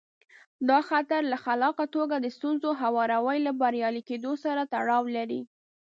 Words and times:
دا 0.69 0.79
خطر 0.89 1.21
له 1.31 1.37
خلاقه 1.45 1.85
توګه 1.95 2.15
د 2.19 2.27
ستونزو 2.37 2.69
هواري 2.81 3.39
له 3.47 3.51
بریالي 3.61 4.01
کېدو 4.09 4.33
سره 4.43 4.61
تړاو 4.73 5.03
لري. 5.17 5.41